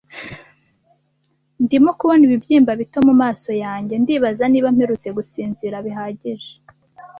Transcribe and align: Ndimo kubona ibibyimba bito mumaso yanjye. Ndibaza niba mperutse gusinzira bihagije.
Ndimo 1.63 1.89
kubona 1.99 2.21
ibibyimba 2.27 2.71
bito 2.79 2.99
mumaso 3.07 3.51
yanjye. 3.63 3.93
Ndibaza 4.01 4.43
niba 4.49 4.69
mperutse 4.75 5.07
gusinzira 5.17 5.75
bihagije. 5.85 6.51